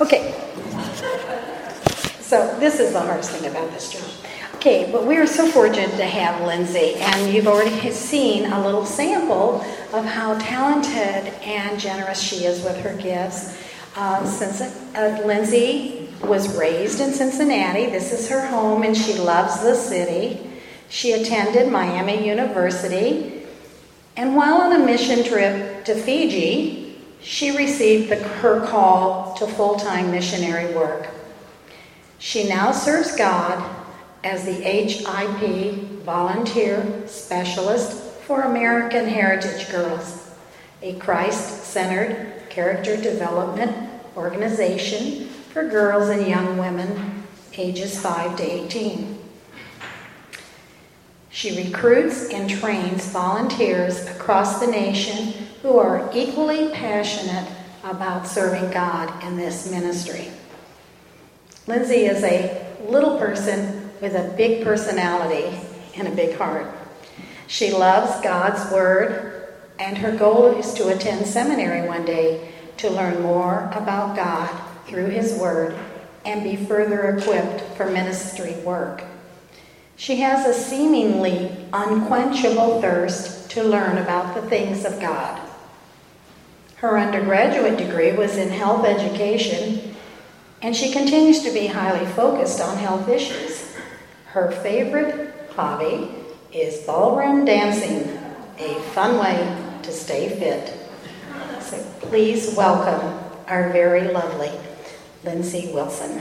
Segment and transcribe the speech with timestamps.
[0.00, 0.34] Okay.
[2.20, 4.28] So this is the hardest thing about this job.
[4.56, 8.86] Okay, but we are so fortunate to have Lindsay, and you've already seen a little
[8.86, 9.60] sample
[9.92, 13.60] of how talented and generous she is with her gifts.
[13.96, 14.60] Uh, since
[14.94, 20.48] uh, Lindsay was raised in Cincinnati, this is her home, and she loves the city.
[20.88, 23.42] She attended Miami University,
[24.16, 26.81] and while on a mission trip to Fiji,
[27.22, 31.08] she received the, her call to full time missionary work.
[32.18, 33.64] She now serves God
[34.24, 40.30] as the HIP volunteer specialist for American Heritage Girls,
[40.82, 43.74] a Christ centered character development
[44.16, 47.24] organization for girls and young women
[47.56, 49.18] ages 5 to 18.
[51.30, 57.48] She recruits and trains volunteers across the nation who are equally passionate
[57.84, 60.28] about serving God in this ministry.
[61.66, 65.56] Lindsay is a little person with a big personality
[65.96, 66.66] and a big heart.
[67.46, 73.22] She loves God's Word, and her goal is to attend seminary one day to learn
[73.22, 74.50] more about God
[74.86, 75.76] through His Word
[76.24, 79.04] and be further equipped for ministry work.
[79.96, 85.40] She has a seemingly unquenchable thirst to learn about the things of God.
[86.82, 89.94] Her undergraduate degree was in health education,
[90.62, 93.72] and she continues to be highly focused on health issues.
[94.26, 96.12] Her favorite hobby
[96.52, 98.18] is ballroom dancing,
[98.58, 100.76] a fun way to stay fit.
[101.62, 104.50] So please welcome our very lovely
[105.22, 106.20] Lindsay Wilson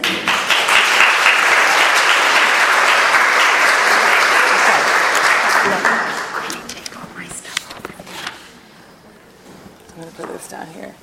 [10.01, 10.93] going to put this down here.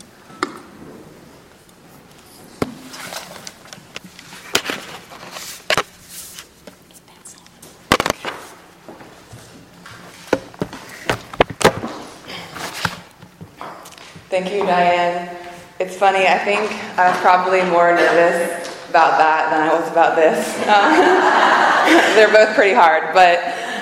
[14.29, 15.35] Thank you, Diane.
[15.81, 20.15] It's funny, I think I was probably more nervous about that than I was about
[20.15, 20.55] this.
[22.15, 23.39] they're both pretty hard, but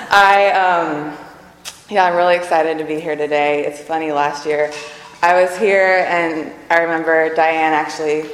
[0.09, 1.17] I, um,
[1.89, 3.65] yeah, I'm really excited to be here today.
[3.65, 4.71] It's funny, last year
[5.21, 8.29] I was here and I remember Diane actually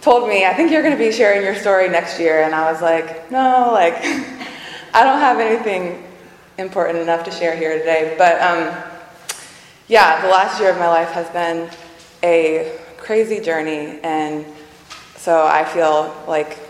[0.00, 2.42] told me, I think you're going to be sharing your story next year.
[2.42, 3.94] And I was like, no, like,
[4.94, 6.04] I don't have anything
[6.56, 8.14] important enough to share here today.
[8.16, 8.72] But um,
[9.88, 11.68] yeah, the last year of my life has been
[12.22, 13.98] a crazy journey.
[14.04, 14.46] And
[15.16, 16.60] so I feel like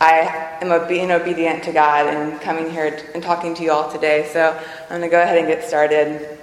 [0.00, 4.28] I am being obedient to God and coming here and talking to you all today.
[4.32, 6.35] So I'm going to go ahead and get started.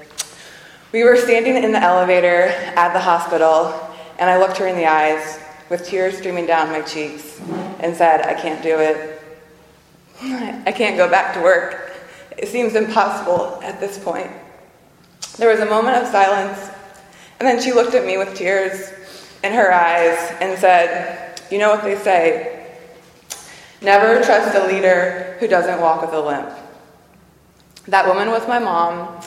[0.93, 2.43] We were standing in the elevator
[2.75, 3.73] at the hospital,
[4.19, 7.41] and I looked her in the eyes with tears streaming down my cheeks
[7.79, 9.19] and said, I can't do it.
[10.21, 11.93] I can't go back to work.
[12.37, 14.29] It seems impossible at this point.
[15.39, 16.69] There was a moment of silence,
[17.39, 18.93] and then she looked at me with tears
[19.43, 22.67] in her eyes and said, You know what they say
[23.81, 26.49] never trust a leader who doesn't walk with a limp.
[27.87, 29.19] That woman was my mom,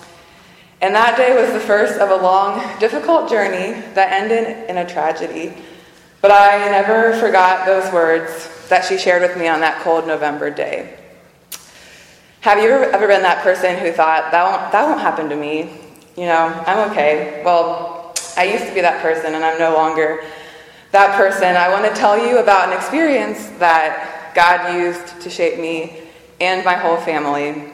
[0.87, 4.89] and that day was the first of a long, difficult journey that ended in a
[4.89, 5.53] tragedy.
[6.23, 10.49] But I never forgot those words that she shared with me on that cold November
[10.49, 10.97] day.
[12.43, 15.71] Have you ever been that person who thought, that won't, that won't happen to me?
[16.17, 17.43] You know, I'm okay.
[17.45, 20.23] Well, I used to be that person, and I'm no longer
[20.93, 21.57] that person.
[21.57, 25.99] I want to tell you about an experience that God used to shape me
[26.41, 27.73] and my whole family.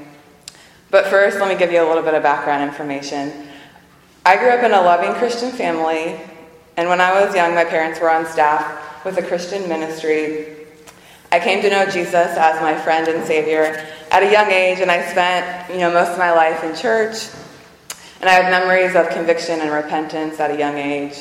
[0.93, 3.49] But first, let me give you a little bit of background information.
[4.27, 6.21] I grew up in a loving Christian family,
[6.77, 10.55] and when I was young, my parents were on staff with a Christian ministry.
[11.33, 14.91] I came to know Jesus as my friend and Savior at a young age, and
[14.91, 17.27] I spent, you know, most of my life in church.
[18.21, 21.15] And I have memories of conviction and repentance at a young age.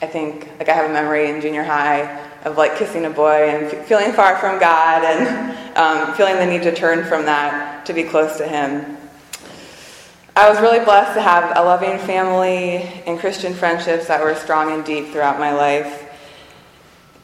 [0.00, 3.48] I think, like, I have a memory in junior high of like kissing a boy
[3.48, 7.92] and feeling far from God and um, feeling the need to turn from that to
[7.92, 8.95] be close to Him.
[10.36, 14.70] I was really blessed to have a loving family and Christian friendships that were strong
[14.70, 16.02] and deep throughout my life.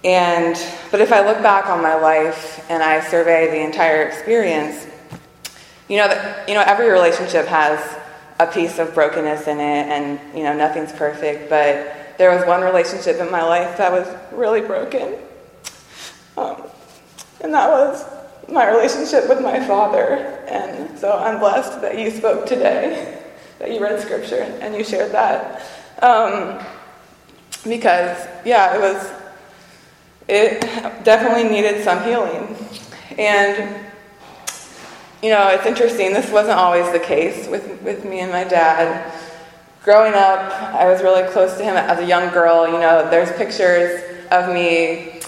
[0.03, 0.57] And
[0.91, 4.87] but if I look back on my life and I survey the entire experience,
[5.91, 7.99] you know that you know every relationship has
[8.41, 12.63] a piece of brokenness in it and you know nothing's perfect, but there was one
[12.63, 15.17] relationship in my life that was really broken.
[16.39, 16.63] Um,
[17.43, 18.07] and that was
[18.49, 20.17] my relationship with my father.
[20.49, 23.23] And so I'm blessed that you spoke today,
[23.59, 25.63] that you read scripture and you shared that.
[26.03, 26.65] Um,
[27.65, 29.13] because, yeah, it was,
[30.29, 30.61] it
[31.05, 32.57] definitely needed some healing.
[33.19, 33.75] And,
[35.23, 39.13] you know, it's interesting, this wasn't always the case with, with me and my dad.
[39.85, 42.67] Growing up, I was really close to him as a young girl.
[42.67, 44.01] You know, there's pictures
[44.31, 45.22] of me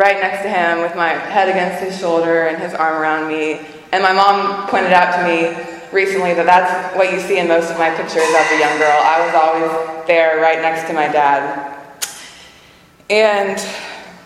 [0.00, 3.60] right next to him with my head against his shoulder and his arm around me.
[3.92, 5.54] And my mom pointed out to me
[5.92, 8.96] recently that that's what you see in most of my pictures as a young girl.
[8.96, 11.76] I was always there right next to my dad.
[13.10, 13.60] And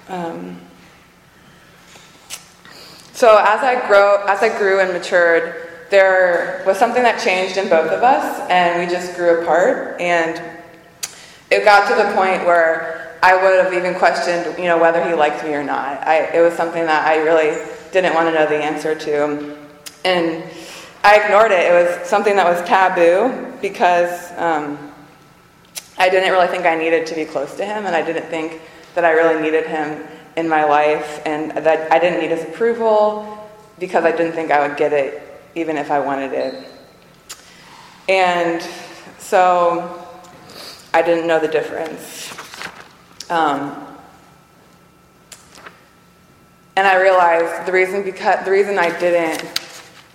[0.08, 0.60] um,
[3.12, 7.68] so as I grow, as I grew and matured, there was something that changed in
[7.68, 10.00] both of us, and we just grew apart.
[10.00, 10.40] And
[11.50, 15.14] it got to the point where I would have even questioned, you know, whether he
[15.14, 16.06] liked me or not.
[16.06, 17.56] I, it was something that I really
[17.90, 19.56] didn't want to know the answer to,
[20.04, 20.44] and
[21.02, 21.72] I ignored it.
[21.72, 24.92] It was something that was taboo because um,
[25.96, 28.60] I didn't really think I needed to be close to him, and I didn't think
[28.94, 30.06] that I really needed him
[30.36, 33.48] in my life, and that I didn't need his approval
[33.78, 35.22] because I didn't think I would get it
[35.54, 36.68] even if I wanted it.
[38.06, 38.60] And
[39.16, 40.06] so
[40.92, 42.43] I didn't know the difference.
[43.34, 43.74] Um,
[46.76, 49.42] and I realized the reason because the reason I didn't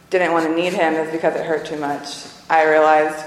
[0.10, 2.28] didn't want to need him is because it hurt too much.
[2.50, 3.18] I realized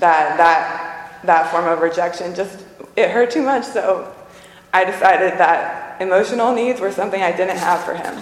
[0.00, 2.64] that that that form of rejection just
[2.96, 4.12] it hurt too much, so
[4.74, 8.20] I decided that emotional needs were something I didn't have for him.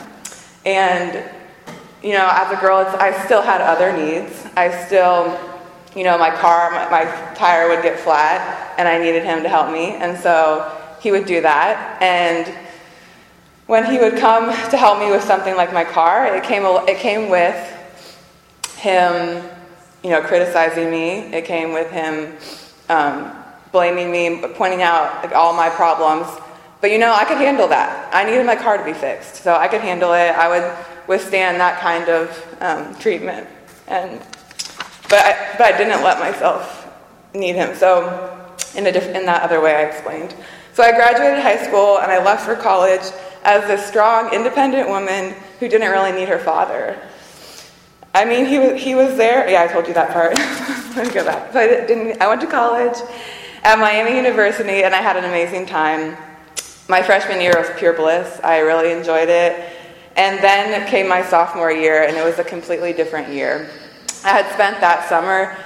[0.67, 1.25] And
[2.03, 4.47] you know, as a girl, I still had other needs.
[4.57, 5.41] I still,
[5.97, 9.49] you know, my car, my, my tire would get flat, and I needed him to
[9.49, 12.01] help me, and so he would do that.
[12.01, 12.53] And
[13.67, 16.97] when he would come to help me with something like my car, it came it
[16.97, 17.55] came with
[18.79, 19.45] him,
[20.03, 21.33] you know, criticizing me.
[21.33, 22.35] It came with him
[22.89, 23.37] um,
[23.71, 26.27] blaming me, pointing out like, all my problems.
[26.81, 28.15] But you know, I could handle that.
[28.15, 30.31] I needed my car to be fixed, so I could handle it.
[30.31, 33.47] I would withstand that kind of um, treatment,
[33.89, 34.21] and
[35.11, 36.89] but I, but I didn't let myself
[37.35, 37.75] need him.
[37.77, 38.44] So
[38.77, 40.35] in diff- in that other way, I explained.
[40.73, 43.03] So I graduated high school and I left for college
[43.45, 46.99] as a strong, independent woman who didn't really need her father.
[48.15, 49.49] I mean, he was, he was there.
[49.49, 50.37] Yeah, I told you that part.
[50.97, 51.53] Let me go back.
[51.53, 52.97] So I, didn't, I went to college
[53.63, 56.17] at Miami University and I had an amazing time.
[56.89, 58.41] My freshman year was pure bliss.
[58.45, 59.73] I really enjoyed it.
[60.17, 63.69] And then came my sophomore year and it was a completely different year.
[64.25, 65.57] I had spent that summer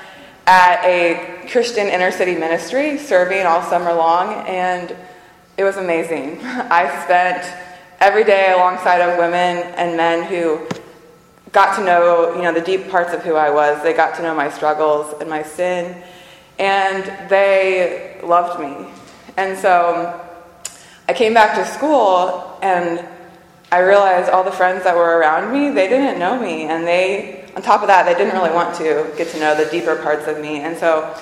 [0.49, 4.97] at a Christian inner city ministry serving all summer long and
[5.59, 6.39] it was amazing.
[6.43, 7.55] I spent
[8.01, 10.67] every day alongside of women and men who
[11.53, 13.83] got to know, you know, the deep parts of who I was.
[13.83, 16.03] They got to know my struggles and my sin,
[16.59, 18.89] and they loved me.
[19.37, 20.19] And so
[21.09, 23.07] I came back to school and
[23.71, 26.63] I realized all the friends that were around me, they didn't know me.
[26.65, 29.69] And they, on top of that, they didn't really want to get to know the
[29.69, 30.61] deeper parts of me.
[30.61, 31.13] And so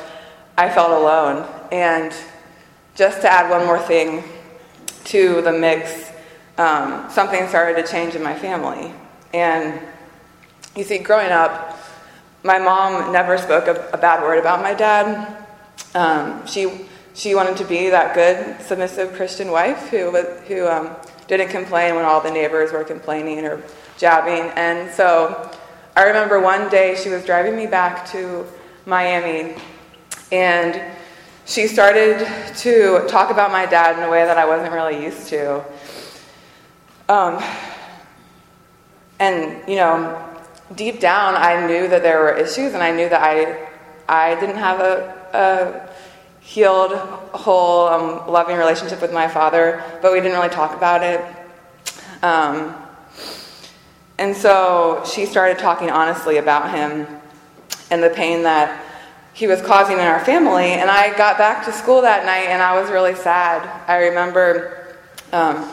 [0.58, 1.48] I felt alone.
[1.72, 2.14] And
[2.94, 4.22] just to add one more thing
[5.04, 6.12] to the mix,
[6.58, 8.92] um, something started to change in my family.
[9.32, 9.80] And
[10.76, 11.78] you see, growing up,
[12.42, 15.42] my mom never spoke a, a bad word about my dad.
[15.94, 20.10] Um, she she wanted to be that good, submissive Christian wife who
[20.48, 20.96] who um,
[21.28, 23.62] didn't complain when all the neighbors were complaining or
[23.96, 24.52] jabbing.
[24.54, 25.50] And so,
[25.96, 28.44] I remember one day she was driving me back to
[28.84, 29.54] Miami,
[30.30, 30.78] and
[31.46, 32.18] she started
[32.58, 35.64] to talk about my dad in a way that I wasn't really used to.
[37.08, 37.42] Um,
[39.18, 40.22] and you know,
[40.74, 43.66] deep down, I knew that there were issues, and I knew that I,
[44.06, 50.20] I didn't have a, a healed, whole, um, loving relationship with my father, but we
[50.20, 51.24] didn't really talk about it.
[52.22, 52.85] Um,
[54.18, 57.06] and so she started talking honestly about him
[57.90, 58.82] and the pain that
[59.34, 60.72] he was causing in our family.
[60.72, 63.68] And I got back to school that night, and I was really sad.
[63.86, 64.96] I remember.
[65.32, 65.68] Um,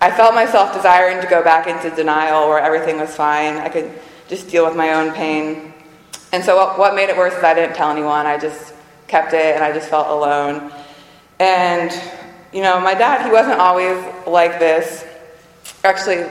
[0.00, 3.56] I felt myself desiring to go back into denial where everything was fine.
[3.56, 3.90] I could
[4.28, 5.72] just deal with my own pain.
[6.32, 8.26] And so, what, what made it worse is I didn't tell anyone.
[8.26, 8.74] I just
[9.06, 10.72] kept it and I just felt alone.
[11.38, 11.92] And,
[12.52, 13.96] you know, my dad, he wasn't always
[14.26, 15.06] like this.
[15.84, 16.26] Actually,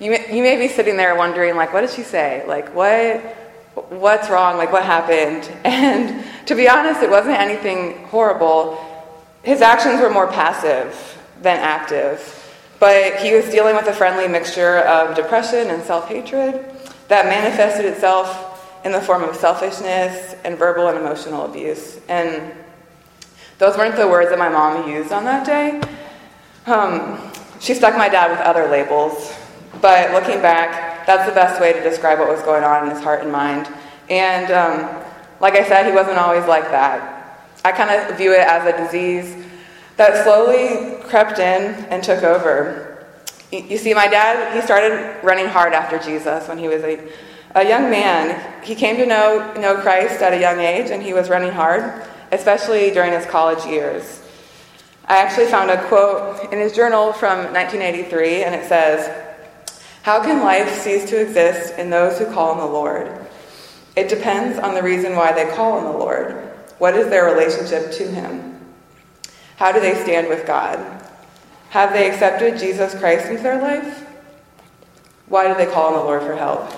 [0.00, 2.44] you may, you may be sitting there wondering, like, what did she say?
[2.46, 3.20] Like, what,
[3.90, 4.56] what's wrong?
[4.56, 5.50] Like, what happened?
[5.64, 8.78] And to be honest, it wasn't anything horrible.
[9.42, 12.40] His actions were more passive than active.
[12.80, 16.64] But he was dealing with a friendly mixture of depression and self hatred
[17.08, 21.98] that manifested itself in the form of selfishness and verbal and emotional abuse.
[22.08, 22.52] And
[23.58, 25.80] Those weren't the words that my mom used on that day.
[26.66, 27.18] Um,
[27.60, 29.33] she stuck my dad with other labels,
[29.84, 33.04] but looking back, that's the best way to describe what was going on in his
[33.04, 33.68] heart and mind.
[34.08, 35.04] And um,
[35.40, 37.50] like I said, he wasn't always like that.
[37.66, 39.44] I kind of view it as a disease
[39.98, 43.04] that slowly crept in and took over.
[43.52, 47.06] You see, my dad, he started running hard after Jesus when he was a,
[47.54, 48.64] a young man.
[48.64, 52.08] He came to know, know Christ at a young age, and he was running hard,
[52.32, 54.22] especially during his college years.
[55.04, 59.23] I actually found a quote in his journal from 1983, and it says,
[60.04, 63.10] How can life cease to exist in those who call on the Lord?
[63.96, 66.32] It depends on the reason why they call on the Lord.
[66.76, 68.60] What is their relationship to Him?
[69.56, 70.78] How do they stand with God?
[71.70, 74.06] Have they accepted Jesus Christ into their life?
[75.28, 76.70] Why do they call on the Lord for help?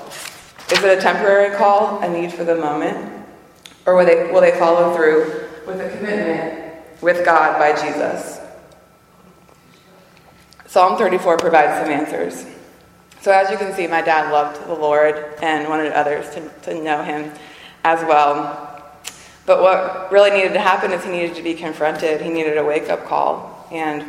[0.71, 3.27] Is it a temporary call, a need for the moment?
[3.87, 8.39] Or will they, will they follow through with a commitment with God by Jesus?
[10.67, 12.56] Psalm 34 provides some answers.
[13.27, 16.81] So, as you can see, my dad loved the Lord and wanted others to, to
[16.81, 17.33] know him
[17.83, 18.89] as well.
[19.47, 22.21] But what really needed to happen is he needed to be confronted.
[22.21, 23.67] He needed a wake up call.
[23.73, 24.05] And,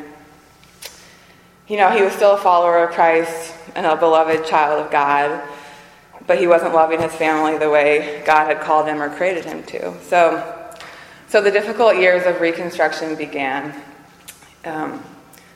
[1.67, 5.41] you know, he was still a follower of Christ and a beloved child of God,
[6.27, 9.63] but he wasn't loving his family the way God had called him or created him
[9.63, 9.99] to.
[10.03, 10.75] So,
[11.27, 13.81] so the difficult years of Reconstruction began.
[14.63, 15.03] Um,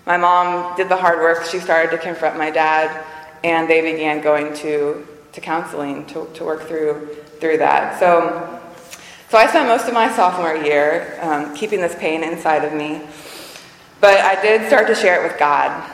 [0.08, 1.46] my mom did the hard work.
[1.46, 3.06] She started to confront my dad,
[3.44, 8.00] and they began going to, to counseling to, to work through, through that.
[8.00, 8.60] So,
[9.30, 13.02] so I spent most of my sophomore year um, keeping this pain inside of me.
[14.00, 15.90] But I did start to share it with God.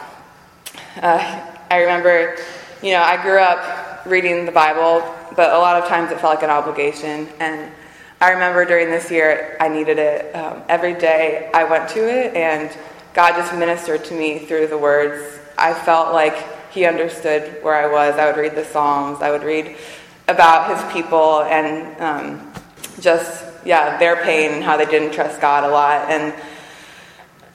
[1.01, 2.37] Uh, I remember,
[2.81, 5.03] you know, I grew up reading the Bible,
[5.35, 7.27] but a lot of times it felt like an obligation.
[7.39, 7.71] And
[8.19, 10.35] I remember during this year, I needed it.
[10.35, 12.75] Um, every day I went to it, and
[13.13, 15.39] God just ministered to me through the words.
[15.57, 18.19] I felt like He understood where I was.
[18.19, 19.77] I would read the Psalms, I would read
[20.27, 22.53] about His people, and um,
[22.99, 26.07] just, yeah, their pain and how they didn't trust God a lot.
[26.11, 26.35] And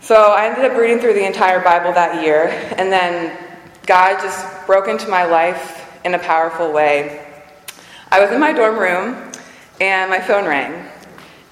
[0.00, 3.38] so I ended up reading through the entire Bible that year, and then
[3.87, 7.25] God just broke into my life in a powerful way.
[8.11, 9.31] I was in my dorm room,
[9.81, 10.85] and my phone rang.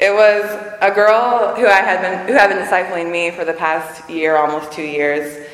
[0.00, 0.42] It was
[0.80, 4.36] a girl who I had been who had been discipling me for the past year,
[4.36, 5.46] almost two years,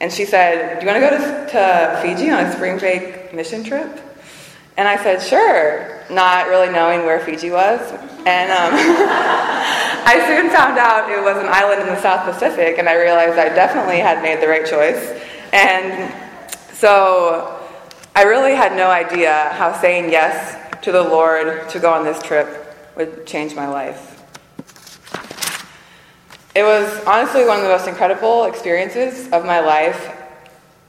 [0.00, 3.34] and she said, "Do you want to go to, to Fiji on a spring break
[3.34, 4.00] mission trip?"
[4.76, 7.80] And I said, "Sure." not really knowing where Fiji was.
[8.26, 8.72] And um,
[10.06, 13.38] I soon found out it was an island in the South Pacific, and I realized
[13.38, 15.20] I definitely had made the right choice.
[15.52, 16.12] And
[16.72, 17.60] so
[18.14, 22.22] I really had no idea how saying yes to the Lord to go on this
[22.22, 24.07] trip would change my life.
[26.58, 30.12] It was honestly one of the most incredible experiences of my life.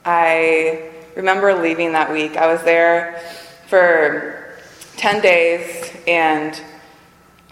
[0.04, 2.36] I remember leaving that week.
[2.36, 3.22] I was there
[3.68, 4.56] for
[4.96, 6.60] 10 days, and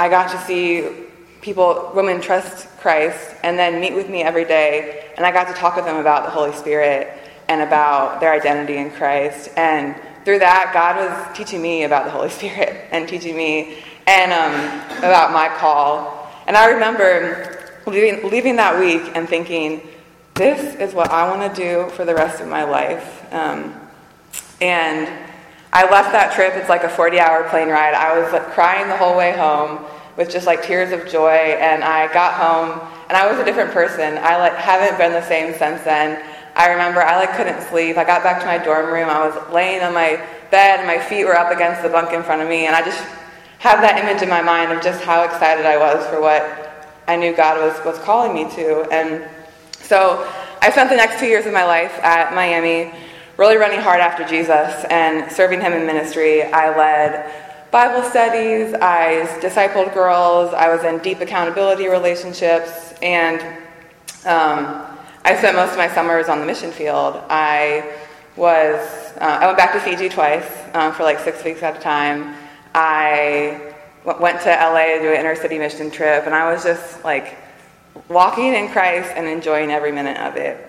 [0.00, 1.06] I got to see
[1.42, 5.12] people, women trust Christ, and then meet with me every day.
[5.16, 8.78] And I got to talk with them about the Holy Spirit and about their identity
[8.78, 9.50] in Christ.
[9.56, 9.94] And
[10.25, 14.98] through that, God was teaching me about the Holy Spirit and teaching me and um,
[14.98, 16.28] about my call.
[16.48, 17.57] And I remember
[17.88, 19.83] leaving, leaving that week and thinking,
[20.35, 23.26] this is what I want to do for the rest of my life.
[23.33, 23.75] Um,
[24.61, 25.09] and
[25.73, 27.95] I left that trip, it's like a 40 hour plane ride.
[27.95, 29.85] I was like, crying the whole way home
[30.16, 31.57] with just like tears of joy.
[31.61, 34.18] And I got home and I was a different person.
[34.18, 36.23] I like haven't been the same since then.
[36.57, 37.97] I remember I like couldn't sleep.
[37.97, 39.09] I got back to my dorm room.
[39.09, 42.23] I was laying on my bed and my feet were up against the bunk in
[42.23, 42.66] front of me.
[42.66, 43.02] And I just
[43.59, 46.67] have that image in my mind of just how excited I was for what
[47.08, 48.82] I knew God was, was calling me to.
[48.92, 49.28] And
[49.72, 52.92] so I spent the next two years of my life at Miami
[53.38, 56.42] really running hard after Jesus and serving him in ministry.
[56.42, 57.32] I led
[57.70, 63.40] Bible studies, I discipled girls, I was in deep accountability relationships, and
[64.24, 64.86] um,
[65.24, 67.22] I spent most of my summers on the mission field.
[67.28, 67.94] I
[68.36, 68.80] was
[69.18, 72.34] uh, I went back to Fiji twice um, for like six weeks at a time.
[72.74, 73.74] I
[74.20, 77.36] went to LA to do an inner city mission trip, and I was just like
[78.08, 80.66] walking in Christ and enjoying every minute of it.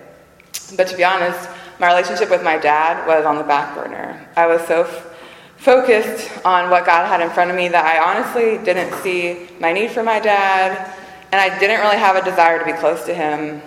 [0.76, 4.28] But to be honest, my relationship with my dad was on the back burner.
[4.36, 5.16] I was so f-
[5.56, 9.72] focused on what God had in front of me that I honestly didn't see my
[9.72, 10.92] need for my dad,
[11.32, 13.62] and I didn't really have a desire to be close to him.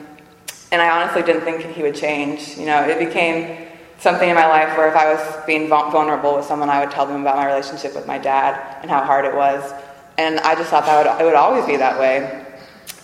[0.71, 2.57] And I honestly didn't think he would change.
[2.57, 3.67] You know, it became
[4.03, 7.05] something in my life where if I was being vulnerable with someone, I would tell
[7.05, 9.73] them about my relationship with my dad and how hard it was.
[10.17, 12.45] And I just thought that would, it would always be that way.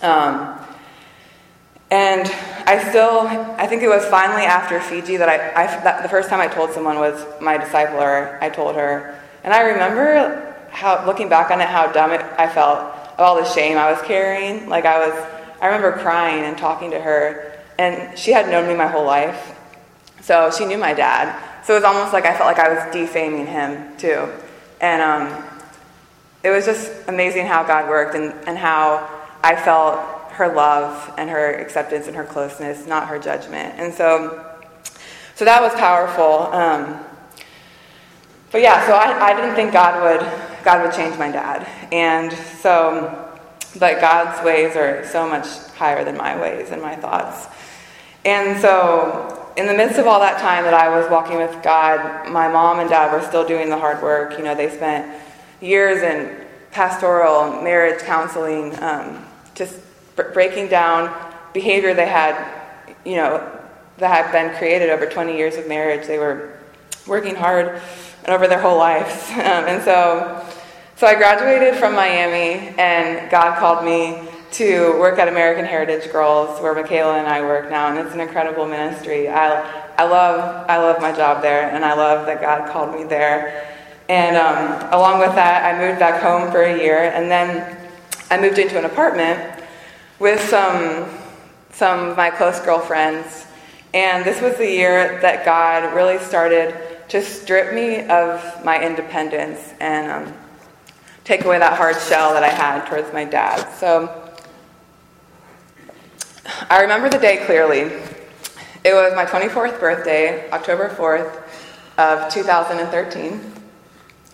[0.02, 0.60] Um,
[1.90, 2.28] and
[2.68, 6.30] I still, I think it was finally after Fiji that I, I that the first
[6.30, 8.38] time I told someone was my discipler.
[8.42, 12.48] I told her, and I remember how, looking back on it, how dumb it, I
[12.48, 14.70] felt of all the shame I was carrying.
[14.70, 15.28] Like I was,
[15.62, 19.59] I remember crying and talking to her, and she had known me my whole life,
[20.30, 21.36] so she knew my dad.
[21.66, 24.30] So it was almost like I felt like I was defaming him too,
[24.80, 25.44] and um,
[26.44, 29.10] it was just amazing how God worked and, and how
[29.42, 29.98] I felt
[30.34, 33.74] her love and her acceptance and her closeness, not her judgment.
[33.80, 34.46] And so,
[35.34, 36.54] so that was powerful.
[36.54, 37.04] Um,
[38.52, 42.32] but yeah, so I, I didn't think God would God would change my dad, and
[42.32, 43.34] so,
[43.80, 47.48] but God's ways are so much higher than my ways and my thoughts.
[48.26, 52.30] And so, in the midst of all that time that I was walking with God,
[52.30, 54.38] my mom and dad were still doing the hard work.
[54.38, 55.22] You know, they spent
[55.62, 59.26] years in pastoral marriage counseling, um,
[59.56, 59.80] just
[60.34, 61.14] breaking down
[61.54, 62.36] behavior they had,
[63.06, 63.60] you know,
[63.98, 66.08] that had been created over 20 years of marriage.
[66.08, 66.58] They were
[67.08, 67.82] working hard
[68.24, 69.30] and over their whole lives.
[69.40, 70.46] Um, and so,
[70.96, 76.60] so I graduated from Miami, and God called me to work at American Heritage Girls,
[76.62, 79.30] where Michaela and I work now, and it's an incredible ministry.
[79.30, 79.62] I,
[79.96, 83.68] I love, I love my job there, and I love that God called me there.
[84.10, 87.78] And um, along with that, I moved back home for a year, and then
[88.32, 89.64] I moved into an apartment
[90.18, 91.08] with some,
[91.72, 93.46] some of my close girlfriends.
[93.94, 96.76] And this was the year that God really started
[97.10, 100.34] to strip me of my independence and um,
[101.24, 103.68] take away that hard shell that I had towards my dad.
[103.74, 104.29] So
[106.70, 107.82] I remember the day clearly.
[108.84, 111.44] It was my 24th birthday, October 4th
[111.98, 113.40] of 2013.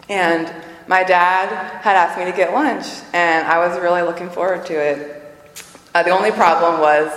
[0.08, 0.54] And
[0.88, 1.50] my dad
[1.82, 5.36] had asked me to get lunch, and I was really looking forward to it.
[5.94, 7.12] Uh, the only problem was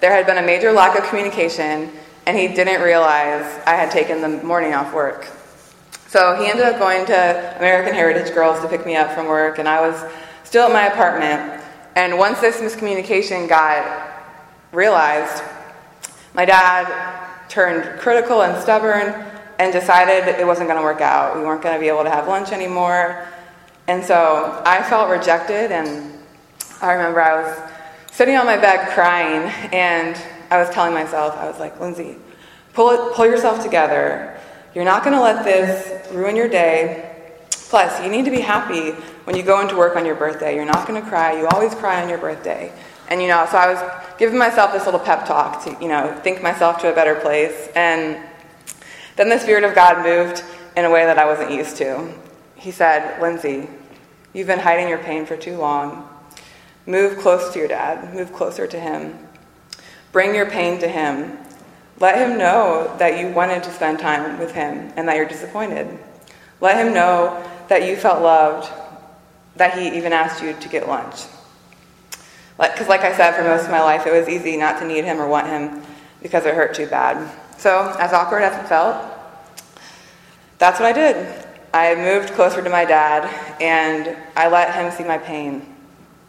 [0.00, 1.90] there had been a major lack of communication,
[2.26, 5.28] and he didn't realize I had taken the morning off work.
[6.08, 9.58] So he ended up going to American Heritage Girls to pick me up from work,
[9.58, 10.04] and I was
[10.44, 11.62] still at my apartment.
[11.94, 14.11] And once this miscommunication got
[14.72, 15.42] realized,
[16.34, 19.14] my dad turned critical and stubborn
[19.58, 21.36] and decided it wasn't going to work out.
[21.36, 23.26] We weren't going to be able to have lunch anymore.
[23.86, 26.18] And so I felt rejected, and
[26.80, 27.70] I remember I was
[28.10, 30.16] sitting on my bed crying, and
[30.50, 32.16] I was telling myself, I was like, Lindsay,
[32.72, 34.38] pull, it, pull yourself together.
[34.74, 37.10] You're not going to let this ruin your day.
[37.50, 38.92] Plus, you need to be happy
[39.24, 40.54] when you go into work on your birthday.
[40.54, 41.38] You're not going to cry.
[41.38, 42.72] You always cry on your birthday.
[43.12, 46.18] And, you know, so I was giving myself this little pep talk to, you know,
[46.24, 47.68] think myself to a better place.
[47.76, 48.16] And
[49.16, 50.42] then the Spirit of God moved
[50.78, 52.10] in a way that I wasn't used to.
[52.54, 53.68] He said, Lindsay,
[54.32, 56.08] you've been hiding your pain for too long.
[56.86, 59.18] Move close to your dad, move closer to him.
[60.10, 61.36] Bring your pain to him.
[62.00, 65.98] Let him know that you wanted to spend time with him and that you're disappointed.
[66.62, 68.72] Let him know that you felt loved,
[69.56, 71.26] that he even asked you to get lunch.
[72.56, 74.86] Because, like, like I said, for most of my life, it was easy not to
[74.86, 75.82] need him or want him
[76.22, 77.30] because it hurt too bad.
[77.58, 78.96] So, as awkward as it felt,
[80.58, 81.46] that's what I did.
[81.74, 83.24] I moved closer to my dad
[83.60, 85.74] and I let him see my pain.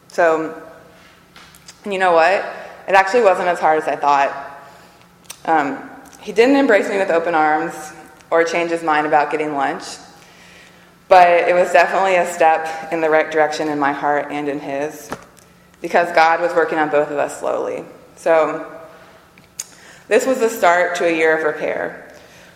[0.08, 0.62] So,
[1.86, 2.46] you know what?
[2.88, 4.62] It actually wasn't as hard as I thought.
[5.46, 5.90] Um,
[6.22, 7.94] he didn't embrace me with open arms
[8.32, 9.84] or change his mind about getting lunch,
[11.10, 14.60] but it was definitely a step in the right direction in my heart and in
[14.60, 15.12] his
[15.84, 17.84] because God was working on both of us slowly.
[18.16, 18.66] So,
[20.08, 22.16] this was the start to a year of repair.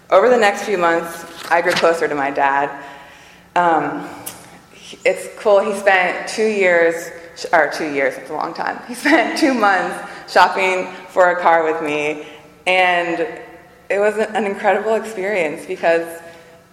[0.10, 2.72] Over the next few months, I grew closer to my dad.
[3.54, 4.08] Um,
[5.04, 5.60] it's cool.
[5.60, 7.12] He spent two years,
[7.52, 8.80] or two years, it's a long time.
[8.88, 12.26] He spent two months shopping for a car with me,
[12.66, 13.20] and
[13.90, 16.22] it was an incredible experience because,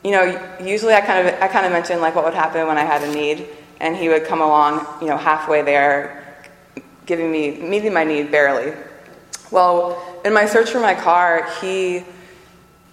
[0.05, 2.79] you know, usually I kind of I kind of mentioned like what would happen when
[2.79, 3.49] I had a need,
[3.81, 6.24] and he would come along, you know, halfway there,
[7.07, 8.73] giving me meeting my need barely.
[9.51, 12.05] Well, in my search for my car, he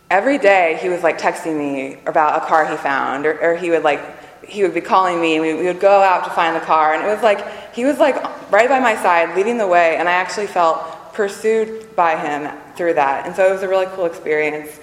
[0.09, 3.69] every day he was like texting me about a car he found, or, or he
[3.69, 4.01] would like
[4.45, 6.93] he would be calling me, and we, we would go out to find the car,
[6.93, 8.15] and it was like he was like
[8.51, 12.95] right by my side, leading the way, and I actually felt pursued by him through
[12.95, 14.79] that, and so it was a really cool experience.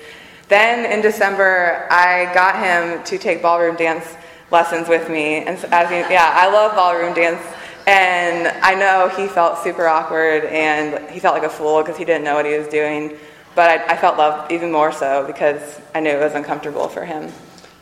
[0.48, 4.16] Then in December, I got him to take ballroom dance
[4.50, 7.42] lessons with me, and as you, yeah, I love ballroom dance
[7.88, 12.04] and I know he felt super awkward and he felt like a fool because he
[12.04, 13.16] didn't know what he was doing.
[13.54, 17.06] But I, I, felt loved even more so because I knew it was uncomfortable for
[17.06, 17.32] him.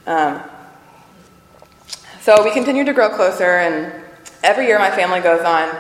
[0.07, 0.43] Um,
[2.21, 3.93] so we continued to grow closer, and
[4.45, 5.77] every year my family goes on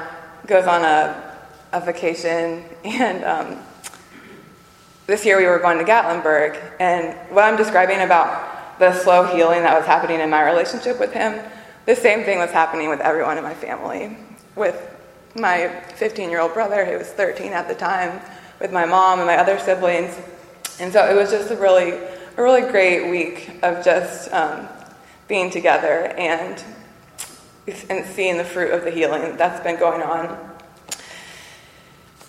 [0.48, 1.38] goes on a,
[1.72, 3.58] a vacation, and um,
[5.06, 6.60] this year we were going to Gatlinburg.
[6.80, 11.12] And what I'm describing about the slow healing that was happening in my relationship with
[11.12, 11.40] him,
[11.86, 14.16] the same thing was happening with everyone in my family.
[14.56, 14.92] With
[15.34, 18.20] my 15 year old brother, who was 13 at the time,
[18.60, 20.16] with my mom and my other siblings.
[20.80, 24.68] And so it was just a really, a really great week of just um,
[25.28, 26.62] being together and,
[27.88, 30.54] and seeing the fruit of the healing that's been going on.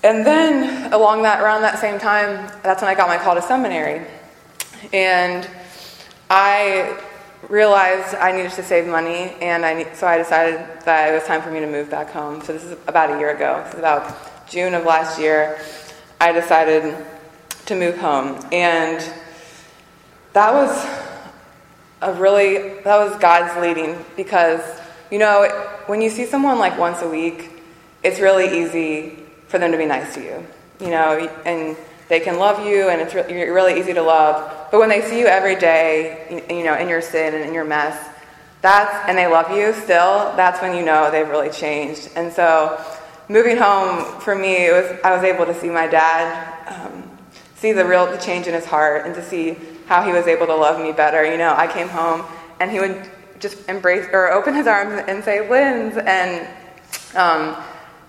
[0.04, 3.41] And then along that around that same time, that's when I got my call to
[3.41, 4.06] seminary.
[4.93, 5.50] And
[6.30, 7.00] I
[7.50, 11.41] realized I needed to save money, and I so I decided that it was time
[11.41, 12.41] for me to move back home.
[12.41, 13.62] So this is about a year ago.
[13.65, 15.60] This is about June of last year.
[16.19, 17.06] I decided
[17.65, 19.00] to move home, and
[20.34, 20.86] that was
[22.02, 24.62] a really that was God's leading because
[25.12, 25.47] you know
[25.88, 27.52] when you see someone like once a week,
[28.04, 30.45] it's really easy for them to be nice to you,
[30.80, 31.78] you know, and
[32.10, 34.70] they can love you, and it's re- you're really easy to love.
[34.72, 37.65] But when they see you every day, you, know, in your sin and in your
[37.65, 37.98] mess,
[38.62, 40.34] that's and they love you still.
[40.36, 42.10] That's when you know they've really changed.
[42.15, 42.82] And so,
[43.30, 47.04] moving home for me, it was I was able to see my dad, um,
[47.56, 50.48] see the real the change in his heart, and to see how he was able
[50.48, 51.30] to love me better.
[51.30, 52.26] You know, I came home
[52.60, 56.48] and he would just embrace or open his arms and say, "Linz," and
[57.15, 57.62] um,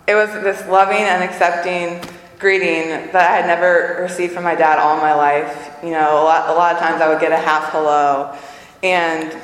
[0.07, 2.01] it was this loving and accepting
[2.38, 5.77] greeting that I had never received from my dad all my life.
[5.83, 8.37] You know, a lot, a lot of times I would get a half hello.
[8.83, 9.37] And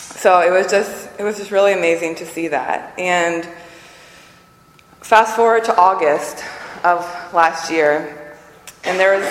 [0.00, 2.98] so it was just it was just really amazing to see that.
[2.98, 3.48] And
[5.00, 6.44] fast forward to August
[6.84, 7.00] of
[7.32, 8.36] last year,
[8.84, 9.28] and there was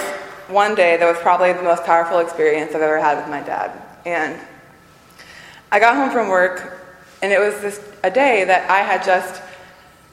[0.47, 3.71] one day that was probably the most powerful experience I've ever had with my dad.
[4.05, 4.39] And
[5.71, 6.79] I got home from work,
[7.21, 9.41] and it was this a day that I had just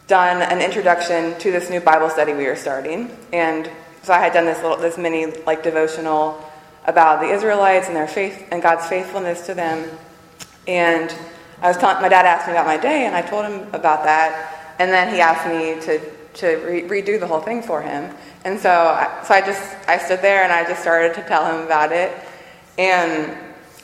[0.07, 3.71] done an introduction to this new Bible study we were starting, and
[4.03, 6.43] so I had done this little, this mini like devotional
[6.85, 9.89] about the Israelites and their faith and God's faithfulness to them.
[10.69, 11.13] And
[11.61, 14.05] I was telling my dad asked me about my day, and I told him about
[14.05, 18.15] that, and then he asked me to to re- redo the whole thing for him.
[18.45, 21.47] And so, I, so I just I stood there and I just started to tell
[21.47, 22.13] him about it.
[22.79, 23.37] And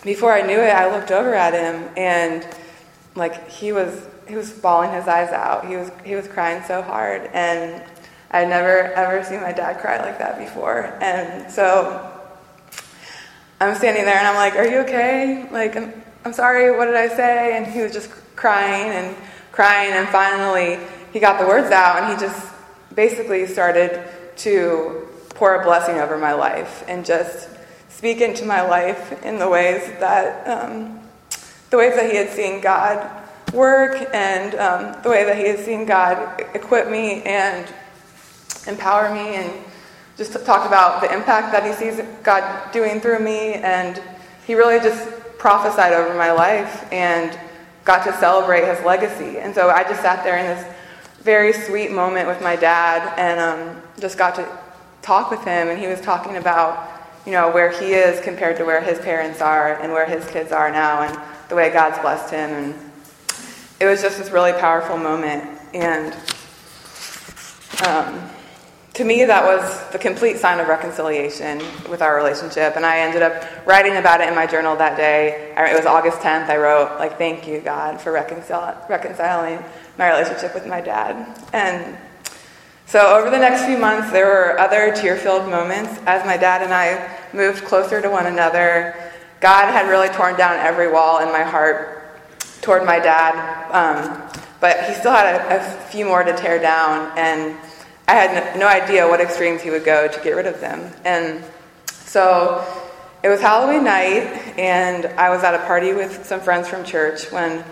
[0.04, 2.46] before I knew it, I looked over at him, and
[3.16, 5.66] like he was he was bawling his eyes out.
[5.66, 7.82] He was he was crying so hard, and
[8.30, 10.96] I'd never ever seen my dad cry like that before.
[11.02, 12.10] And so
[13.60, 15.46] I'm standing there, and I'm like, "Are you okay?
[15.50, 15.92] Like, I'm,
[16.24, 16.74] I'm sorry.
[16.74, 19.14] What did I say?" And he was just crying and
[19.50, 20.78] crying, and finally
[21.12, 22.54] he got the words out, and he just
[22.94, 24.02] basically started
[24.36, 27.50] to pour a blessing over my life and just
[27.90, 31.00] speak into my life in the ways that um,
[31.68, 33.21] the ways that he had seen God
[33.52, 37.72] work and um, the way that He has seen God equip me and
[38.66, 39.64] empower me, and
[40.16, 43.54] just talked about the impact that He sees God doing through me.
[43.54, 44.00] And
[44.46, 47.38] He really just prophesied over my life and
[47.84, 49.38] got to celebrate His legacy.
[49.38, 50.74] And so I just sat there in this
[51.22, 54.58] very sweet moment with my dad and um, just got to
[55.02, 56.88] talk with him, and he was talking about
[57.26, 60.50] you know where he is compared to where his parents are and where his kids
[60.50, 62.91] are now and the way God's blessed him and
[63.82, 65.42] it was just this really powerful moment.
[65.74, 66.14] And
[67.84, 68.30] um,
[68.94, 71.58] to me, that was the complete sign of reconciliation
[71.90, 72.76] with our relationship.
[72.76, 75.52] And I ended up writing about it in my journal that day.
[75.56, 76.48] It was August 10th.
[76.48, 79.58] I wrote, like, thank you, God, for reconcil- reconciling
[79.98, 81.36] my relationship with my dad.
[81.52, 81.98] And
[82.86, 86.62] so over the next few months, there were other tear filled moments as my dad
[86.62, 88.94] and I moved closer to one another.
[89.40, 92.01] God had really torn down every wall in my heart
[92.62, 93.34] toward my dad,
[93.72, 94.22] um,
[94.60, 97.58] but he still had a, a, few more to tear down, and
[98.06, 100.90] I had no, no idea what extremes he would go to get rid of them.
[101.04, 101.44] And
[101.90, 102.64] so
[103.22, 107.30] it was Halloween night, and I was at a party with some friends from church
[107.32, 107.64] when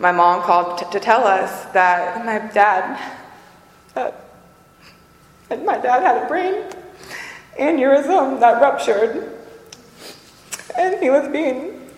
[0.00, 3.00] my mom called t- to tell us that my dad,
[3.94, 6.64] that my dad had a brain
[7.60, 9.38] aneurysm that ruptured,
[10.76, 11.88] and he was being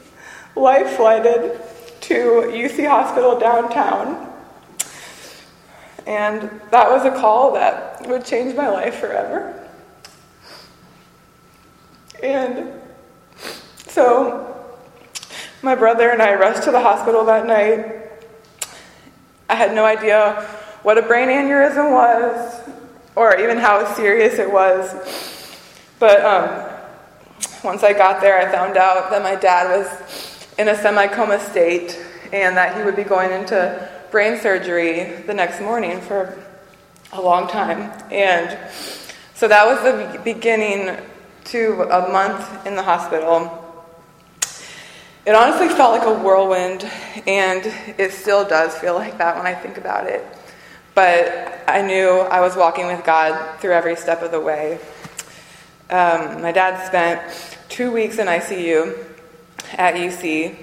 [0.54, 1.59] life flighted
[2.09, 2.14] to
[2.53, 4.31] UC Hospital downtown.
[6.07, 9.67] And that was a call that would change my life forever.
[12.23, 12.73] And
[13.87, 14.55] so
[15.62, 18.03] my brother and I rushed to the hospital that night.
[19.49, 20.43] I had no idea
[20.83, 22.61] what a brain aneurysm was
[23.17, 24.93] or even how serious it was.
[25.99, 26.71] But um,
[27.62, 31.40] once I got there, I found out that my dad was in a semi coma
[31.40, 32.01] state
[32.33, 36.38] and that he would be going into brain surgery the next morning for
[37.12, 37.90] a long time.
[38.11, 38.59] And
[39.35, 40.97] so that was the beginning
[41.47, 43.61] to a month in the hospital.
[45.27, 46.85] It honestly felt like a whirlwind,
[47.27, 47.64] and
[47.99, 50.25] it still does feel like that when I think about it.
[50.95, 54.79] But I knew I was walking with God through every step of the way.
[55.90, 59.13] Um, my dad spent two weeks in ICU
[59.74, 60.56] at UC,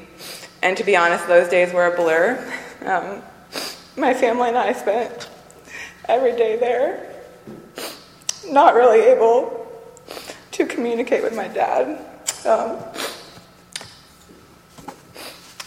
[0.61, 2.37] and to be honest, those days were a blur.
[2.85, 3.21] Um,
[3.97, 5.29] my family and I spent
[6.05, 7.13] every day there,
[8.47, 9.67] not really able
[10.51, 11.99] to communicate with my dad.
[12.45, 12.77] Um,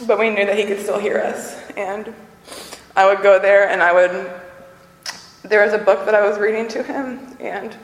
[0.07, 1.61] but we knew that he could still hear us.
[1.77, 2.15] And
[2.97, 4.31] I would go there and I would,
[5.43, 7.37] there was a book that I was reading to him.
[7.41, 7.77] And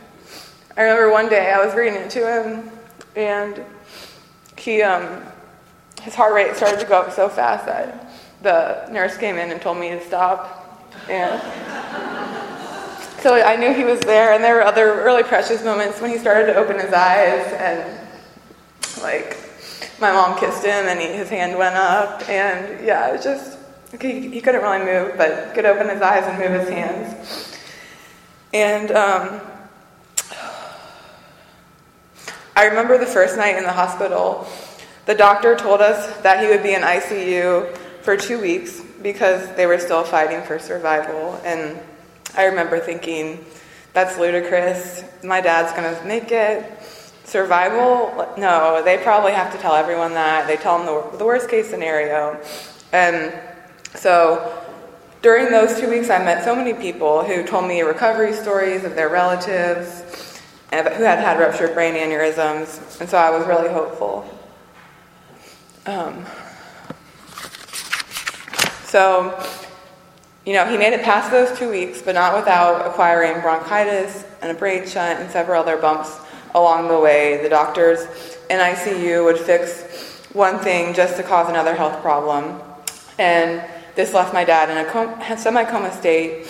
[0.77, 2.71] I remember one day I was reading it to him
[3.17, 3.65] and
[4.57, 5.23] he, um,
[6.03, 8.11] his heart rate started to go up so fast that
[8.43, 10.91] the nurse came in and told me to stop.
[11.09, 11.41] And
[13.21, 16.19] so I knew he was there, and there were other really precious moments when he
[16.19, 18.09] started to open his eyes, and
[19.03, 19.37] like
[20.01, 23.59] my mom kissed him, and he, his hand went up, and yeah, it was just
[24.01, 27.59] he, he couldn't really move, but could open his eyes and move his hands.
[28.53, 29.41] And um,
[32.57, 34.47] I remember the first night in the hospital,
[35.11, 39.67] the doctor told us that he would be in ICU for two weeks because they
[39.67, 41.77] were still fighting for survival, and
[42.37, 43.45] I remember thinking,
[43.93, 45.03] that's ludicrous.
[45.25, 46.65] My dad's going to make it.
[47.25, 48.33] Survival?
[48.39, 50.47] No, they probably have to tell everyone that.
[50.47, 52.41] They tell them the, the worst case scenario.
[52.93, 53.35] And
[53.97, 54.63] so
[55.23, 58.95] during those two weeks, I met so many people who told me recovery stories of
[58.95, 63.01] their relatives eh, who had had ruptured brain aneurysms.
[63.01, 64.37] And so I was really hopeful.
[65.87, 66.27] Um,
[68.85, 69.39] so
[70.47, 74.51] you know, he made it past those two weeks, but not without acquiring bronchitis and
[74.51, 76.19] a brain shunt and several other bumps
[76.55, 77.43] along the way.
[77.43, 78.01] The doctors
[78.49, 82.61] in ICU would fix one thing just to cause another health problem.
[83.19, 83.63] And
[83.97, 86.47] this left my dad in a com- semi coma state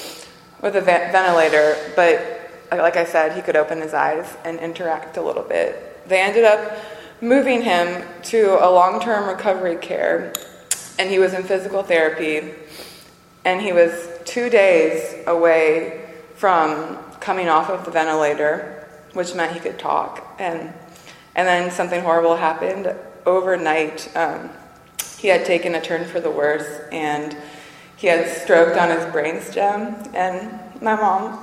[0.62, 5.22] with a ventilator, but like I said, he could open his eyes and interact a
[5.22, 6.08] little bit.
[6.08, 6.78] They ended up
[7.20, 10.32] moving him to a long term recovery care,
[10.98, 12.52] and he was in physical therapy
[13.44, 19.60] and he was two days away from coming off of the ventilator, which meant he
[19.60, 20.34] could talk.
[20.38, 20.72] And,
[21.34, 22.94] and then something horrible happened
[23.26, 24.14] overnight.
[24.16, 24.50] Um,
[25.18, 27.36] he had taken a turn for the worse, and
[27.96, 30.14] he had stroked on his brainstem.
[30.14, 31.38] And my mom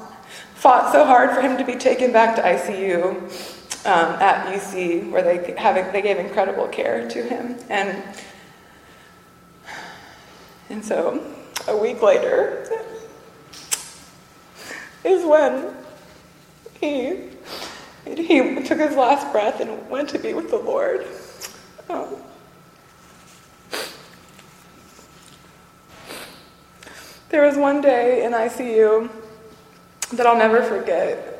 [0.56, 5.22] fought so hard for him to be taken back to ICU um, at UC, where
[5.22, 7.58] they, have, they gave incredible care to him.
[7.70, 8.04] And,
[10.70, 11.24] and so
[11.68, 12.70] a week later
[15.04, 15.74] is when
[16.80, 17.30] he
[18.16, 21.06] he took his last breath and went to be with the Lord.
[21.90, 22.16] Um,
[27.30, 29.10] there was one day in ICU
[30.14, 31.37] that I'll never forget.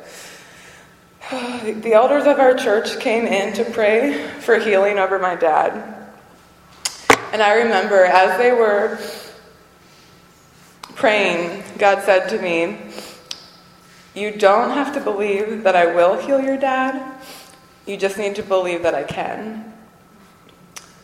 [1.62, 5.96] The elders of our church came in to pray for healing over my dad.
[7.32, 8.98] And I remember as they were
[10.94, 12.78] praying, God said to me,
[14.14, 17.20] You don't have to believe that I will heal your dad.
[17.86, 19.74] You just need to believe that I can.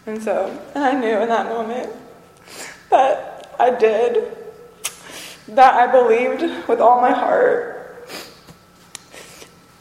[0.07, 1.91] And so and I knew in that moment
[2.91, 4.37] that I did,
[5.49, 7.75] that I believed with all my heart.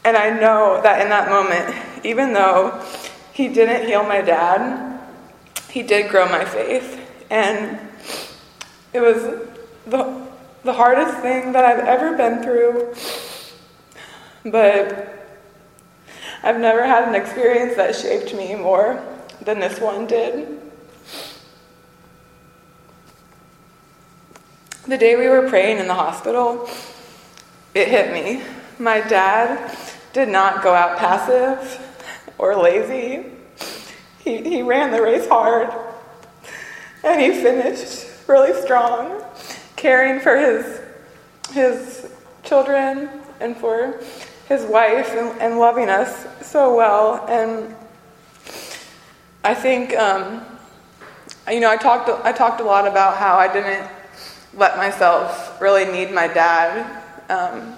[0.04, 2.82] And I know that in that moment, even though
[3.32, 5.00] he didn't heal my dad,
[5.70, 7.00] he did grow my faith.
[7.30, 7.80] And
[8.92, 9.22] it was
[9.86, 10.26] the,
[10.62, 12.94] the hardest thing that I've ever been through,
[14.44, 15.10] but
[16.42, 19.02] I've never had an experience that shaped me more
[19.40, 20.60] than this one did.
[24.86, 26.68] The day we were praying in the hospital,
[27.74, 28.42] it hit me.
[28.78, 29.70] My dad
[30.14, 31.84] did not go out passive
[32.38, 33.30] or lazy.
[34.20, 35.68] He, he ran the race hard
[37.02, 39.22] and he finished really strong
[39.76, 40.80] caring for his,
[41.50, 42.10] his
[42.44, 44.00] children and for
[44.48, 47.26] his wife and, and loving us so well.
[47.28, 47.74] And
[49.42, 50.42] I think, um,
[51.50, 53.90] you know, I talked, I talked a lot about how I didn't
[54.54, 57.02] let myself really need my dad.
[57.28, 57.74] Um,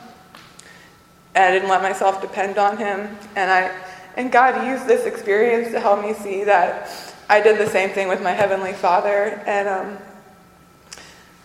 [1.36, 3.16] I didn't let myself depend on him.
[3.36, 3.76] And I,
[4.16, 6.90] and God used this experience to help me see that
[7.28, 9.42] I did the same thing with my heavenly Father.
[9.46, 9.98] And um,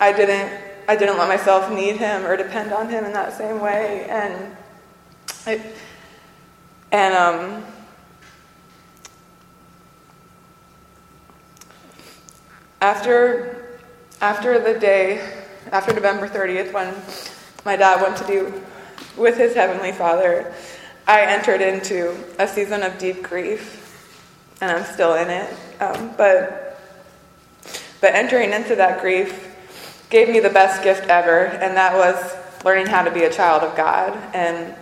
[0.00, 3.60] I didn't I didn't let myself need him or depend on him in that same
[3.60, 4.06] way.
[4.08, 4.56] And
[6.90, 7.64] and um,
[12.80, 13.78] after
[14.20, 16.94] after the day, after November 30th, when
[17.64, 18.58] my dad went to be
[19.16, 20.52] with his heavenly Father,
[21.06, 25.54] I entered into a season of deep grief, and I'm still in it.
[25.80, 26.80] Um, but
[28.00, 29.54] but entering into that grief
[30.10, 33.62] gave me the best gift ever, and that was learning how to be a child
[33.62, 34.74] of God and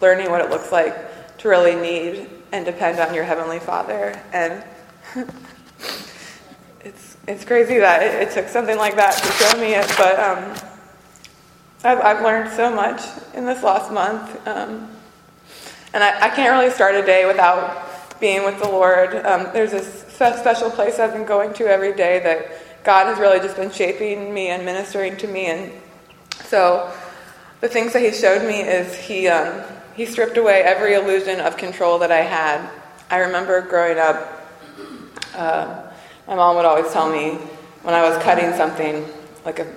[0.00, 4.20] learning what it looks like to really need and depend on your heavenly Father.
[4.32, 4.64] And
[6.84, 10.18] it's it's crazy that it, it, took something like that to show me it, but
[10.18, 10.65] um,
[11.84, 13.02] I've, I've learned so much
[13.34, 14.46] in this last month.
[14.46, 14.88] Um,
[15.92, 19.14] and I, I, can't really start a day without being with the Lord.
[19.14, 23.38] Um, there's this special place I've been going to every day that God has really
[23.38, 25.46] just been shaping me and ministering to me.
[25.46, 25.72] And
[26.44, 26.92] so
[27.60, 29.62] the things that He showed me is He, um,
[29.94, 32.68] he stripped away every illusion of control that I had.
[33.10, 34.48] I remember growing up,
[35.34, 35.82] uh,
[36.26, 37.34] my mom would always tell me
[37.82, 39.06] when I was cutting something,
[39.44, 39.72] like a,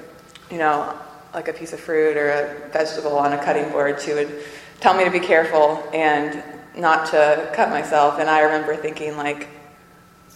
[0.50, 0.98] you know,
[1.34, 4.44] like a piece of fruit or a vegetable on a cutting board, she would
[4.80, 6.44] tell me to be careful and
[6.76, 8.20] not to cut myself.
[8.20, 9.48] And I remember thinking, like,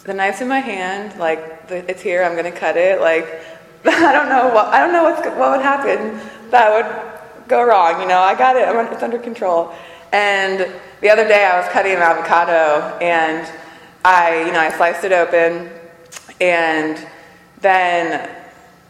[0.03, 2.99] the knife's in my hand, like, it's here, I'm to cut it.
[2.99, 3.25] Like,
[3.86, 6.19] I don't know what, I don't know what's, what would happen
[6.53, 7.99] that would go wrong.
[7.99, 9.73] You know, I got it, it's under control.
[10.12, 13.51] And the other day I was cutting an avocado and
[14.06, 15.69] I, you know, I sliced it open
[16.39, 17.06] and
[17.62, 18.29] then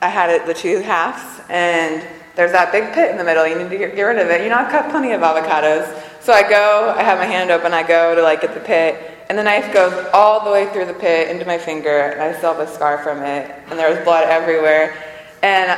[0.03, 3.47] I had it the two halves and there's that big pit in the middle.
[3.47, 4.41] You need to get, get rid of it.
[4.41, 5.87] You know, I've cut plenty of avocados.
[6.21, 8.95] So I go, I have my hand open, I go to like get the pit,
[9.29, 12.37] and the knife goes all the way through the pit into my finger, and I
[12.37, 14.95] still have a scar from it, and there was blood everywhere.
[15.41, 15.69] And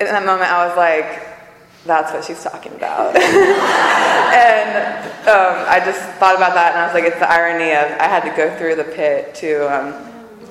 [0.00, 1.22] in that moment, I was like,
[1.86, 3.14] that's what she's talking about.
[3.16, 7.98] and um, I just thought about that, and I was like, it's the irony of
[8.00, 9.94] I had to go through the pit to um,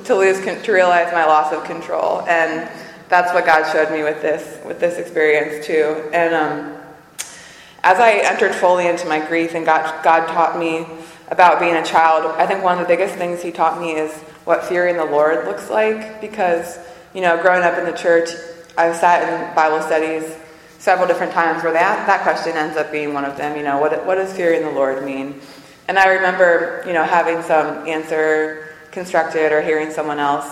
[0.05, 2.69] to lose to realize my loss of control, and
[3.09, 6.09] that's what God showed me with this with this experience too.
[6.13, 6.77] And um,
[7.83, 10.85] as I entered fully into my grief and God, God taught me
[11.29, 14.13] about being a child, I think one of the biggest things He taught me is
[14.45, 16.21] what fearing the Lord looks like.
[16.21, 16.79] Because
[17.13, 18.29] you know, growing up in the church,
[18.77, 20.35] I've sat in Bible studies
[20.79, 23.55] several different times where that that question ends up being one of them.
[23.57, 25.39] You know, what what does fearing the Lord mean?
[25.87, 30.47] And I remember, you know, having some answer constructed or hearing someone else.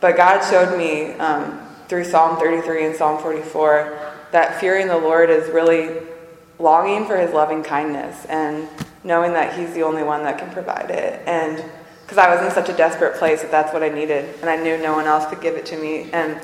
[0.00, 5.30] But God showed me um, through Psalm 33 and Psalm 44 that fearing the Lord
[5.30, 6.06] is really
[6.58, 8.68] longing for his loving kindness and
[9.04, 11.22] knowing that he's the only one that can provide it.
[11.26, 11.64] And
[12.02, 14.56] because I was in such a desperate place that that's what I needed, and I
[14.56, 16.10] knew no one else could give it to me.
[16.12, 16.40] And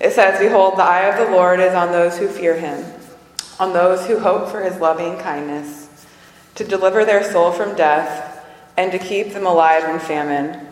[0.00, 2.84] it says, Behold, the eye of the Lord is on those who fear him,
[3.58, 5.88] on those who hope for his loving kindness,
[6.54, 8.44] to deliver their soul from death
[8.76, 10.66] and to keep them alive in famine.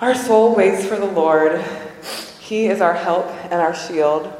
[0.00, 1.62] Our soul waits for the Lord.
[2.52, 4.30] He is our help and our shield.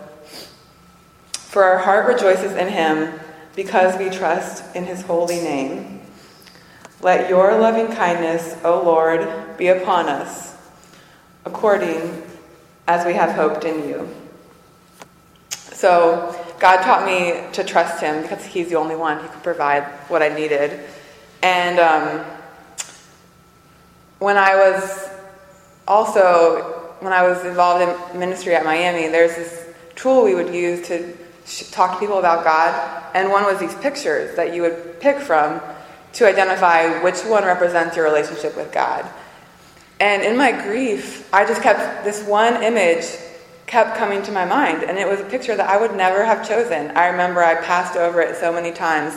[1.32, 3.18] For our heart rejoices in him
[3.56, 6.02] because we trust in his holy name.
[7.00, 10.54] Let your loving kindness, O Lord, be upon us,
[11.46, 12.22] according
[12.86, 14.14] as we have hoped in you.
[15.48, 19.84] So, God taught me to trust him because he's the only one who could provide
[20.08, 20.80] what I needed.
[21.42, 22.26] And um,
[24.18, 25.08] when I was
[25.88, 26.71] also
[27.02, 31.14] when I was involved in ministry at Miami, there's this tool we would use to
[31.70, 35.60] talk to people about God, and one was these pictures that you would pick from
[36.14, 39.08] to identify which one represents your relationship with God.
[39.98, 43.04] And in my grief, I just kept this one image
[43.66, 46.46] kept coming to my mind, and it was a picture that I would never have
[46.46, 46.90] chosen.
[46.90, 49.14] I remember I passed over it so many times,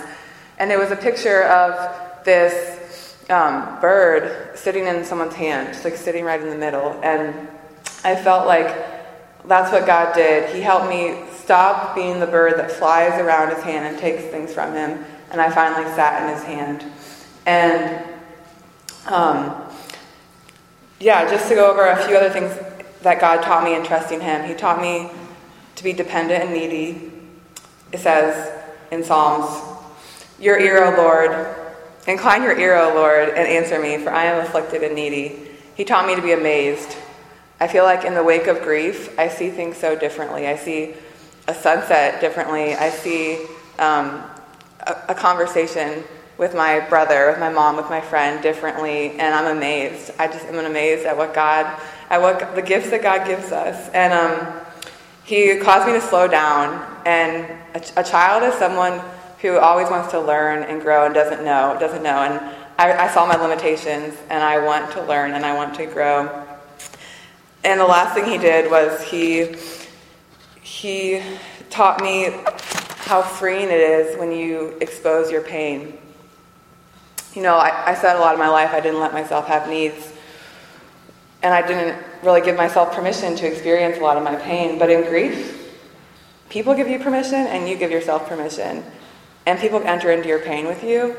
[0.58, 5.98] and it was a picture of this um, bird sitting in someone's hand, just like
[5.98, 7.50] sitting right in the middle, and
[8.06, 8.68] I felt like
[9.46, 10.56] that's what God did.
[10.56, 14.54] He helped me stop being the bird that flies around his hand and takes things
[14.54, 16.86] from him, and I finally sat in his hand.
[17.46, 18.04] And
[19.08, 19.62] um,
[21.00, 22.58] yeah, just to go over a few other things
[23.02, 24.48] that God taught me in trusting Him.
[24.48, 25.10] He taught me
[25.76, 27.12] to be dependent and needy.
[27.92, 28.52] It says
[28.92, 29.62] in Psalms,
[30.40, 31.56] Your ear, O Lord,
[32.08, 35.40] incline your ear, O Lord, and answer me, for I am afflicted and needy.
[35.76, 36.98] He taught me to be amazed
[37.60, 40.48] I feel like in the wake of grief, I see things so differently.
[40.48, 40.94] I see
[41.48, 42.74] a sunset differently.
[42.74, 43.46] I see
[43.80, 44.24] um,
[44.82, 46.04] a, a, conversation
[46.38, 50.12] with my brother, with my mom, with my friend differently, and I'm amazed.
[50.20, 51.66] I just am amazed at what God,
[52.10, 53.90] at what the gifts that God gives us.
[53.90, 54.62] And um,
[55.24, 57.02] he caused me to slow down.
[57.06, 59.02] And a, a, child is someone
[59.40, 62.18] who always wants to learn and grow and doesn't know, doesn't know.
[62.24, 62.40] And
[62.78, 66.45] I, I saw my limitations, and I want to learn and I want to grow.
[67.66, 69.56] And the last thing he did was he
[70.62, 71.20] he
[71.72, 72.30] taught me
[73.06, 75.98] how freeing it is when you expose your pain.
[77.34, 79.68] You know, I, I said a lot of my life I didn't let myself have
[79.68, 80.14] needs.
[81.42, 84.78] And I didn't really give myself permission to experience a lot of my pain.
[84.78, 85.76] But in grief,
[86.50, 88.84] people give you permission and you give yourself permission.
[89.48, 91.16] And people enter into your pain with you.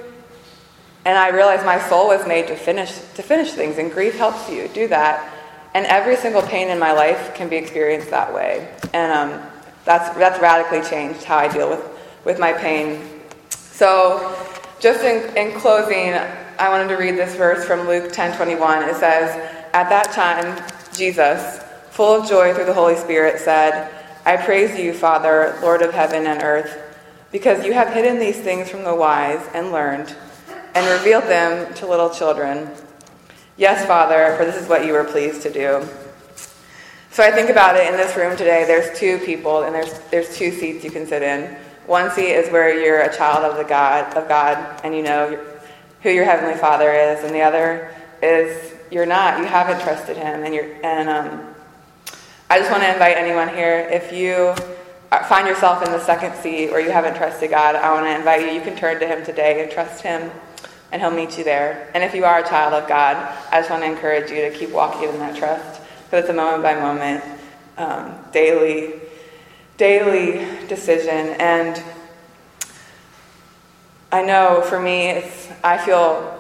[1.05, 4.49] And I realized my soul was made to finish to finish things, and grief helps
[4.49, 5.33] you do that.
[5.77, 8.67] And every single pain in my life can be experienced that way.
[8.95, 9.47] And um,
[9.85, 11.85] that's, that's radically changed how I deal with,
[12.25, 13.07] with my pain.
[13.51, 14.35] So,
[14.81, 16.15] just in, in closing,
[16.59, 18.85] I wanted to read this verse from Luke 10 21.
[18.85, 19.29] It says,
[19.75, 20.65] At that time,
[20.95, 23.93] Jesus, full of joy through the Holy Spirit, said,
[24.25, 26.97] I praise you, Father, Lord of heaven and earth,
[27.33, 30.17] because you have hidden these things from the wise and learned,
[30.75, 32.71] and revealed them to little children.
[33.59, 35.89] Yes, Father, for this is what you were pleased to do.
[37.11, 40.37] So I think about it in this room today, there's two people and there's there's
[40.37, 41.57] two seats you can sit in.
[41.87, 45.43] One seat is where you're a child of the God of God and you know
[46.03, 47.91] who your heavenly Father is, and the other
[48.23, 49.39] is you're not.
[49.39, 51.55] You haven't trusted Him, and you're and um,
[52.51, 54.55] I just want to invite anyone here if you
[55.29, 58.43] find yourself in the second seat or you haven't trusted God, I want to invite
[58.43, 58.49] you.
[58.49, 60.31] You can turn to Him today and trust Him,
[60.93, 61.91] and He'll meet you there.
[61.95, 63.17] And if you are a child of God,
[63.51, 66.35] I just want to encourage you to keep walking in that trust because it's a
[66.35, 67.25] moment by moment,
[67.77, 68.95] um, daily,
[69.77, 71.35] daily decision.
[71.41, 71.83] And
[74.13, 76.33] I know for me, it's, I feel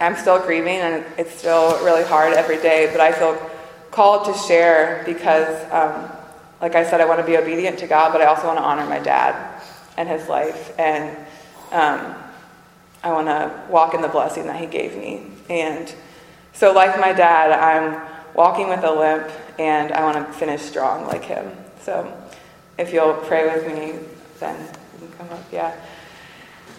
[0.00, 3.36] I'm still grieving and it's still really hard every day, but I feel
[3.90, 6.10] called to share because, um,
[6.60, 8.62] like I said, I want to be obedient to God, but I also want to
[8.62, 9.60] honor my dad
[9.96, 10.78] and his life.
[10.78, 11.16] And
[11.72, 12.14] um,
[13.02, 15.26] I want to walk in the blessing that he gave me.
[15.48, 15.92] And
[16.52, 21.06] so, like my dad, I'm walking with a limp, and I want to finish strong
[21.06, 21.50] like him.
[21.82, 22.12] So
[22.78, 23.98] if you'll pray with me,
[24.40, 24.60] then
[25.00, 25.44] you can come up.
[25.52, 25.74] Yeah.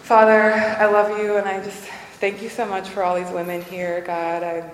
[0.04, 1.84] Father, I love you, and I just
[2.20, 4.70] thank you so much for all these women here, God, I,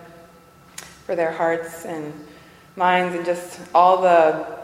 [1.05, 2.13] for their hearts and
[2.75, 4.57] minds, and just all the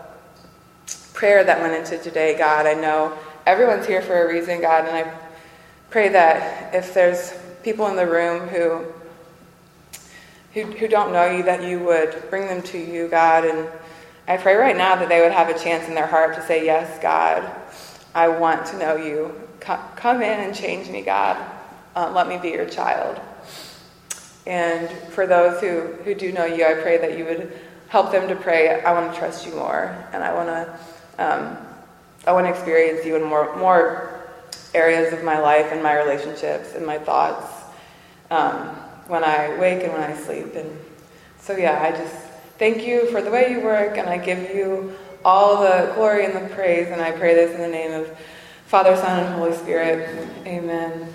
[1.13, 2.65] prayer that went into today, God.
[2.65, 5.13] I know everyone's here for a reason, God, and I
[5.91, 7.33] pray that if there's
[7.63, 8.85] people in the room who
[10.53, 13.45] who, who don't know you, that you would bring them to you, God.
[13.45, 13.69] And
[14.27, 16.65] I pray right now that they would have a chance in their heart to say,
[16.65, 17.49] Yes, God,
[18.13, 19.33] I want to know you.
[19.59, 21.37] Come in and change me, God.
[21.95, 23.19] Uh, let me be your child.
[24.47, 27.51] And for those who, who do know you, I pray that you would
[27.89, 29.95] help them to pray, I want to trust you more.
[30.13, 30.79] And I want to,
[31.23, 31.57] um,
[32.25, 34.20] I want to experience you in more, more
[34.73, 37.45] areas of my life and my relationships and my thoughts
[38.29, 38.67] um,
[39.07, 40.55] when I wake and when I sleep.
[40.55, 40.77] And
[41.39, 42.15] so, yeah, I just
[42.57, 44.95] thank you for the way you work, and I give you
[45.25, 46.87] all the glory and the praise.
[46.87, 48.17] And I pray this in the name of
[48.67, 50.27] Father, Son, and Holy Spirit.
[50.45, 51.07] Amen.